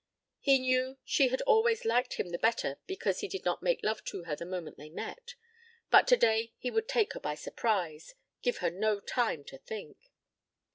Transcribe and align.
He 0.39 0.57
knew 0.57 0.97
she 1.05 1.27
had 1.27 1.43
always 1.43 1.85
liked 1.85 2.15
him 2.15 2.29
the 2.29 2.39
better 2.39 2.79
because 2.87 3.19
he 3.19 3.27
did 3.27 3.45
not 3.45 3.61
make 3.61 3.83
love 3.83 4.03
to 4.05 4.23
her 4.23 4.35
the 4.35 4.47
moment 4.47 4.77
they 4.77 4.89
met, 4.89 5.35
but 5.91 6.07
today 6.07 6.53
he 6.57 6.71
would 6.71 6.87
take 6.87 7.13
her 7.13 7.19
by 7.19 7.35
surprise, 7.35 8.15
give 8.41 8.57
her 8.65 8.71
no 8.71 8.99
time 8.99 9.43
to 9.43 9.59
think. 9.59 10.09